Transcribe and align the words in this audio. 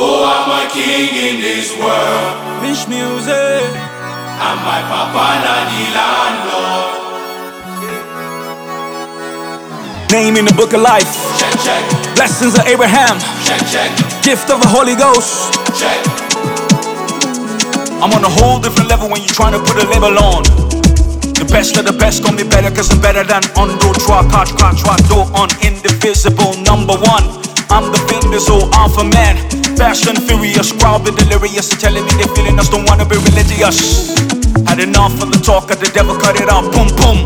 Oh, 0.00 0.22
I'm 0.22 0.46
a 0.46 0.70
king 0.70 1.10
in 1.10 1.42
this 1.42 1.74
world. 1.74 2.62
Mish 2.62 2.86
music. 2.86 3.66
And 4.38 4.58
my 4.62 4.78
papa 4.86 5.42
not 5.42 5.66
the 5.74 5.82
landlord. 5.90 6.94
Name 10.14 10.36
in 10.38 10.44
the 10.46 10.54
book 10.54 10.70
of 10.72 10.82
life. 10.86 11.10
Check, 11.34 11.50
check, 11.66 11.82
Blessings 12.14 12.54
of 12.54 12.62
Abraham. 12.70 13.18
check, 13.42 13.58
check, 13.66 13.90
Gift 14.22 14.46
of 14.54 14.62
the 14.62 14.70
Holy 14.70 14.94
Ghost. 14.94 15.50
check. 15.74 15.98
I'm 17.98 18.14
on 18.14 18.22
a 18.22 18.30
whole 18.38 18.60
different 18.62 18.88
level 18.88 19.10
when 19.10 19.18
you're 19.18 19.34
trying 19.34 19.58
to 19.58 19.58
put 19.58 19.82
a 19.82 19.86
label 19.90 20.14
on. 20.14 20.46
The 21.34 21.46
best 21.50 21.76
of 21.76 21.86
the 21.90 21.92
best 21.92 22.22
call 22.22 22.34
me 22.38 22.44
better 22.46 22.70
cause 22.70 22.94
I'm 22.94 23.02
better 23.02 23.24
than 23.24 23.42
Undo, 23.58 23.90
Twa, 24.06 24.22
Catch, 24.30 24.54
Catch, 24.54 24.86
do 25.10 25.26
on 25.34 25.50
indivisible 25.66 26.54
number 26.62 26.94
one. 26.94 27.26
I'm 27.66 27.90
the 27.90 28.38
so 28.38 28.70
alpha 28.78 29.02
man. 29.02 29.67
Fast 29.78 30.08
and 30.08 30.20
furious, 30.20 30.72
crowd 30.72 31.04
be 31.04 31.12
delirious. 31.12 31.68
They're 31.68 31.78
telling 31.78 32.04
me 32.04 32.10
they're 32.18 32.34
feeling 32.34 32.58
us, 32.58 32.68
don't 32.68 32.84
wanna 32.90 33.06
be 33.06 33.14
religious. 33.14 34.10
Had 34.66 34.80
enough 34.80 35.22
of 35.22 35.30
the 35.30 35.38
talk 35.38 35.70
of 35.70 35.78
the 35.78 35.88
devil, 35.94 36.16
cut 36.18 36.34
it 36.34 36.50
out, 36.50 36.66
boom, 36.74 36.90
boom. 36.98 37.18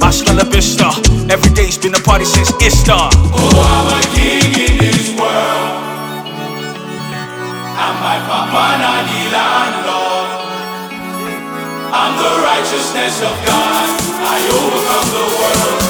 Hasta 0.00 0.32
la 0.34 0.44
vista. 0.44 0.94
Every 1.28 1.50
day's 1.50 1.76
been 1.76 1.94
a 1.96 1.98
party 1.98 2.26
since 2.26 2.52
Easter. 2.62 2.94
Oh, 2.94 3.58
I'm 3.58 3.90
a 3.90 4.00
king 4.14 4.54
in 4.54 4.78
this 4.78 5.10
world. 5.18 5.82
And 7.74 7.96
my 8.06 8.22
papa 8.22 8.64
not 8.78 9.02
the 9.10 9.22
landlord. 9.34 10.30
I'm 11.90 12.14
the 12.22 12.32
righteousness 12.38 13.18
of 13.20 13.34
God. 13.50 13.84
I 14.22 14.38
overcome 14.46 15.08
the 15.10 15.26
world. 15.42 15.83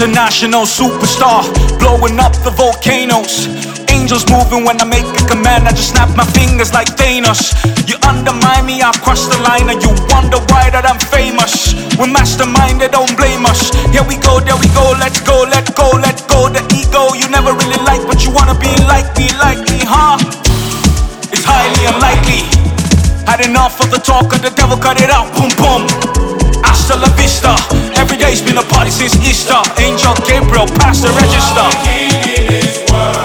International 0.00 0.64
superstar, 0.64 1.44
blowing 1.76 2.18
up 2.18 2.32
the 2.40 2.48
volcanoes. 2.48 3.44
Angels 3.92 4.24
moving 4.32 4.64
when 4.64 4.80
I 4.80 4.88
make 4.88 5.04
a 5.04 5.24
command. 5.28 5.68
I 5.68 5.76
just 5.76 5.92
snap 5.92 6.08
my 6.16 6.24
fingers 6.24 6.72
like 6.72 6.88
Thanos. 6.96 7.52
You 7.84 8.00
undermine 8.08 8.64
me, 8.64 8.80
I 8.80 8.96
cross 9.04 9.28
the 9.28 9.36
line, 9.44 9.68
and 9.68 9.76
you 9.84 9.92
wonder 10.08 10.40
why 10.48 10.72
that 10.72 10.88
I'm 10.88 10.96
famous. 10.96 11.76
We're 12.00 12.08
masterminded, 12.08 12.96
don't 12.96 13.12
blame 13.12 13.44
us. 13.44 13.76
Here 13.92 14.00
we 14.00 14.16
go, 14.24 14.40
there 14.40 14.56
we 14.56 14.72
go, 14.72 14.96
let's 14.96 15.20
go, 15.20 15.44
let 15.44 15.68
go, 15.76 15.92
let 16.00 16.16
go. 16.32 16.48
The 16.48 16.64
ego, 16.72 17.12
you 17.12 17.28
never 17.28 17.52
really 17.52 17.80
like, 17.84 18.00
but 18.08 18.24
you 18.24 18.32
wanna 18.32 18.56
be 18.56 18.72
like 18.88 19.04
me, 19.20 19.28
like 19.36 19.60
me, 19.68 19.84
huh? 19.84 20.16
It's 21.28 21.44
highly 21.44 21.84
unlikely. 21.92 22.48
Had 23.28 23.44
enough 23.44 23.76
of 23.84 23.92
the 23.92 24.00
talk 24.00 24.32
of 24.32 24.40
the 24.40 24.48
devil, 24.56 24.80
cut 24.80 24.96
it 24.96 25.12
out, 25.12 25.28
boom, 25.36 25.52
boom. 25.60 25.84
Hasta 26.64 26.96
la 26.96 27.12
vista. 27.20 27.52
Every 28.00 28.16
day's 28.16 28.40
been 28.40 28.56
a 28.56 28.62
party 28.62 28.90
since 28.90 29.14
Easter. 29.28 29.60
Angel 29.78 30.14
Gabriel, 30.26 30.66
pass 30.80 31.02
the 31.02 31.10
register. 31.20 31.68
I'm. 32.92 33.20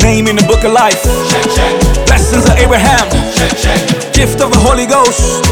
Name 0.00 0.28
in 0.28 0.36
the 0.36 0.46
book 0.48 0.64
of 0.64 0.72
life. 0.72 1.02
Check, 1.30 1.44
check, 1.54 2.06
Blessings 2.06 2.48
of 2.48 2.56
Abraham. 2.56 3.06
check, 3.36 3.52
check, 3.58 4.14
Gift 4.14 4.40
of 4.40 4.50
the 4.50 4.58
Holy 4.58 4.86
Ghost. 4.86 5.44